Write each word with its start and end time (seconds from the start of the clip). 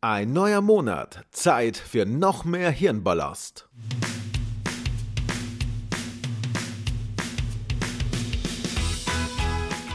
Ein 0.00 0.32
neuer 0.32 0.60
Monat, 0.60 1.24
Zeit 1.32 1.76
für 1.76 2.06
noch 2.06 2.44
mehr 2.44 2.70
Hirnballast. 2.70 3.68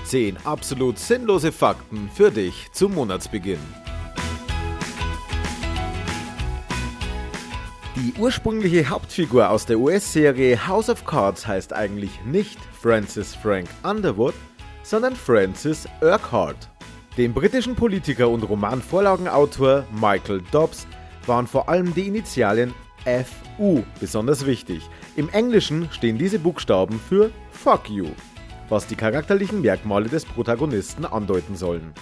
Zehn 0.03 0.35
absolut 0.43 0.99
sinnlose 0.99 1.53
Fakten 1.53 2.09
für 2.13 2.31
dich 2.31 2.67
zum 2.73 2.95
Monatsbeginn. 2.95 3.61
Die 7.95 8.13
ursprüngliche 8.19 8.89
Hauptfigur 8.89 9.49
aus 9.49 9.65
der 9.65 9.79
US-Serie 9.79 10.67
House 10.67 10.89
of 10.89 11.05
Cards 11.05 11.47
heißt 11.47 11.71
eigentlich 11.71 12.11
nicht 12.25 12.59
Francis 12.81 13.33
Frank 13.33 13.69
Underwood, 13.83 14.33
sondern 14.83 15.15
Francis 15.15 15.87
Urquhart. 16.01 16.72
Dem 17.17 17.31
britischen 17.31 17.75
Politiker 17.75 18.27
und 18.27 18.41
Romanvorlagenautor 18.41 19.85
Michael 19.91 20.41
Dobbs 20.51 20.87
waren 21.27 21.45
vor 21.45 21.69
allem 21.69 21.93
die 21.93 22.07
Initialien 22.07 22.73
FU 23.05 23.83
besonders 23.99 24.47
wichtig. 24.47 24.81
Im 25.15 25.29
Englischen 25.29 25.87
stehen 25.91 26.17
diese 26.17 26.39
Buchstaben 26.39 26.99
für 26.99 27.29
Fuck 27.51 27.87
You, 27.87 28.07
was 28.67 28.87
die 28.87 28.95
charakterlichen 28.95 29.61
Merkmale 29.61 30.09
des 30.09 30.25
Protagonisten 30.25 31.05
andeuten 31.05 31.55
sollen. 31.55 31.93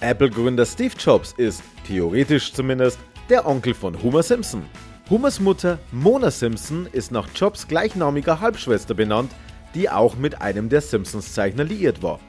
Apple-Gründer 0.00 0.64
Steve 0.64 0.94
Jobs 0.98 1.34
ist, 1.36 1.62
theoretisch 1.86 2.50
zumindest, 2.54 2.98
der 3.28 3.46
Onkel 3.46 3.74
von 3.74 4.02
Homer 4.02 4.22
Simpson. 4.22 4.62
Homers 5.10 5.38
Mutter 5.38 5.78
Mona 5.92 6.30
Simpson 6.30 6.88
ist 6.92 7.12
nach 7.12 7.28
Jobs 7.34 7.68
gleichnamiger 7.68 8.40
Halbschwester 8.40 8.94
benannt, 8.94 9.32
die 9.74 9.90
auch 9.90 10.16
mit 10.16 10.40
einem 10.40 10.70
der 10.70 10.80
Simpsons-Zeichner 10.80 11.64
liiert 11.64 12.02
war. 12.02 12.20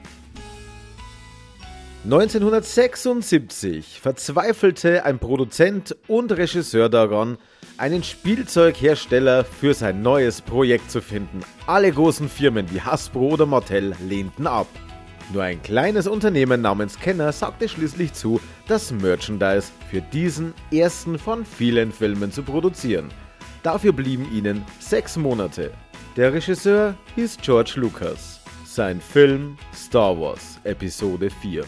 1976 2.10 4.00
verzweifelte 4.00 5.04
ein 5.04 5.18
Produzent 5.18 5.94
und 6.06 6.32
Regisseur 6.32 6.88
daran, 6.88 7.36
einen 7.76 8.02
Spielzeughersteller 8.02 9.44
für 9.44 9.74
sein 9.74 10.00
neues 10.00 10.40
Projekt 10.40 10.90
zu 10.90 11.02
finden. 11.02 11.40
Alle 11.66 11.92
großen 11.92 12.30
Firmen 12.30 12.64
wie 12.70 12.80
Hasbro 12.80 13.34
oder 13.34 13.44
Mattel 13.44 13.94
lehnten 14.08 14.46
ab. 14.46 14.68
Nur 15.34 15.42
ein 15.42 15.62
kleines 15.62 16.06
Unternehmen 16.06 16.62
namens 16.62 16.98
Kenner 16.98 17.30
sagte 17.30 17.68
schließlich 17.68 18.14
zu, 18.14 18.40
das 18.68 18.90
Merchandise 18.90 19.70
für 19.90 20.00
diesen 20.00 20.54
ersten 20.72 21.18
von 21.18 21.44
vielen 21.44 21.92
Filmen 21.92 22.32
zu 22.32 22.42
produzieren. 22.42 23.10
Dafür 23.62 23.92
blieben 23.92 24.26
ihnen 24.32 24.64
sechs 24.78 25.18
Monate. 25.18 25.72
Der 26.16 26.32
Regisseur 26.32 26.94
hieß 27.16 27.36
George 27.42 27.74
Lucas. 27.76 28.40
Sein 28.64 28.98
Film 28.98 29.58
Star 29.74 30.18
Wars 30.18 30.58
Episode 30.64 31.28
4. 31.28 31.66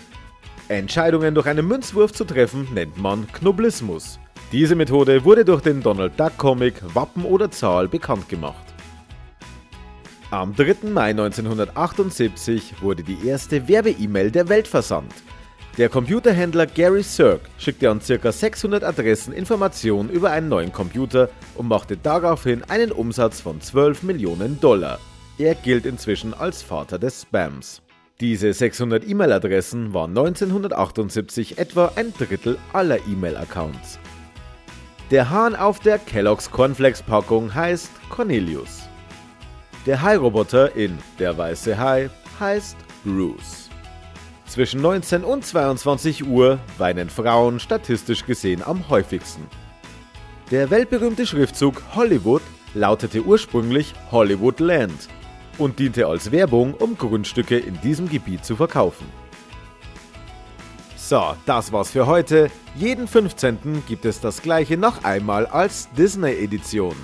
Entscheidungen 0.78 1.34
durch 1.34 1.46
einen 1.46 1.66
Münzwurf 1.66 2.12
zu 2.12 2.24
treffen, 2.24 2.68
nennt 2.72 2.96
man 2.96 3.26
Knoblismus. 3.32 4.20
Diese 4.52 4.76
Methode 4.76 5.24
wurde 5.24 5.44
durch 5.44 5.62
den 5.62 5.82
Donald 5.82 6.18
Duck 6.18 6.36
Comic 6.38 6.74
Wappen 6.94 7.24
oder 7.24 7.50
Zahl 7.50 7.88
bekannt 7.88 8.28
gemacht. 8.28 8.64
Am 10.30 10.54
3. 10.54 10.88
Mai 10.92 11.10
1978 11.10 12.80
wurde 12.82 13.02
die 13.02 13.26
erste 13.26 13.66
Werbe-E-Mail 13.66 14.30
der 14.30 14.48
Welt 14.48 14.68
versandt. 14.68 15.12
Der 15.76 15.88
Computerhändler 15.88 16.66
Gary 16.66 17.02
Cirque 17.02 17.48
schickte 17.58 17.90
an 17.90 18.00
ca. 18.00 18.30
600 18.30 18.84
Adressen 18.84 19.32
Informationen 19.32 20.08
über 20.08 20.30
einen 20.30 20.48
neuen 20.48 20.72
Computer 20.72 21.30
und 21.56 21.66
machte 21.66 21.96
daraufhin 21.96 22.62
einen 22.62 22.92
Umsatz 22.92 23.40
von 23.40 23.60
12 23.60 24.04
Millionen 24.04 24.60
Dollar. 24.60 25.00
Er 25.36 25.56
gilt 25.56 25.84
inzwischen 25.84 26.32
als 26.32 26.62
Vater 26.62 27.00
des 27.00 27.22
Spams. 27.22 27.82
Diese 28.20 28.52
600 28.52 29.08
E-Mail-Adressen 29.08 29.94
waren 29.94 30.10
1978 30.10 31.56
etwa 31.56 31.92
ein 31.96 32.12
Drittel 32.12 32.58
aller 32.74 32.98
E-Mail-Accounts. 33.08 33.98
Der 35.10 35.30
Hahn 35.30 35.56
auf 35.56 35.80
der 35.80 35.98
Kellogg's 35.98 36.50
Cornflakes-Packung 36.50 37.54
heißt 37.54 37.90
Cornelius. 38.10 38.82
Der 39.86 40.02
Hai-Roboter 40.02 40.76
in 40.76 40.98
Der 41.18 41.38
weiße 41.38 41.78
Hai 41.78 42.10
heißt 42.38 42.76
Bruce. 43.04 43.70
Zwischen 44.46 44.82
19 44.82 45.24
und 45.24 45.42
22 45.42 46.26
Uhr 46.26 46.58
weinen 46.76 47.08
Frauen 47.08 47.58
statistisch 47.58 48.26
gesehen 48.26 48.62
am 48.62 48.86
häufigsten. 48.90 49.46
Der 50.50 50.68
weltberühmte 50.68 51.24
Schriftzug 51.24 51.82
Hollywood 51.94 52.42
lautete 52.74 53.22
ursprünglich 53.22 53.94
Hollywood 54.10 54.60
Land 54.60 55.08
und 55.60 55.78
diente 55.78 56.06
als 56.06 56.32
Werbung, 56.32 56.74
um 56.74 56.96
Grundstücke 56.96 57.58
in 57.58 57.80
diesem 57.80 58.08
Gebiet 58.08 58.44
zu 58.44 58.56
verkaufen. 58.56 59.06
So, 60.96 61.34
das 61.44 61.72
war's 61.72 61.90
für 61.90 62.06
heute. 62.06 62.50
Jeden 62.76 63.08
15. 63.08 63.82
gibt 63.86 64.04
es 64.04 64.20
das 64.20 64.42
gleiche 64.42 64.76
noch 64.76 65.04
einmal 65.04 65.46
als 65.46 65.88
Disney-Edition. 65.96 66.94